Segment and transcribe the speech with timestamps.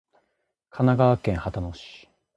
[0.71, 2.09] 神奈川県秦野市